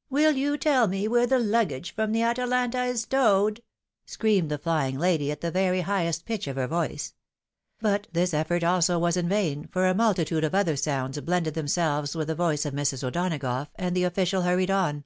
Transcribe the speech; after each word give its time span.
"Win 0.08 0.34
yon 0.38 0.58
tell 0.58 0.86
me 0.88 1.06
where 1.06 1.26
the 1.26 1.38
luggage 1.38 1.94
from 1.94 2.12
the 2.12 2.22
Atalanta 2.22 2.84
is 2.84 3.02
stowed?" 3.02 3.62
screamed 4.06 4.50
the 4.50 4.56
flying 4.56 4.98
lady, 4.98 5.30
at 5.30 5.42
the 5.42 5.50
very 5.50 5.82
highest 5.82 6.24
pitch 6.24 6.46
of 6.46 6.56
her 6.56 6.66
voice. 6.66 7.12
But 7.80 8.06
this 8.10 8.32
effort 8.32 8.64
also 8.64 8.98
was 8.98 9.18
in 9.18 9.28
vain, 9.28 9.68
for 9.70 9.86
a 9.86 9.92
multitude 9.94 10.42
of 10.42 10.54
other 10.54 10.76
sounds 10.76 11.20
blended 11.20 11.52
themselves 11.52 12.16
with 12.16 12.28
the 12.28 12.34
voice 12.34 12.64
of 12.64 12.72
Mrs. 12.72 13.04
O'Dona 13.04 13.36
gough, 13.38 13.68
and 13.74 13.94
the 13.94 14.04
of&cial 14.04 14.40
hurried 14.44 14.70
on. 14.70 15.04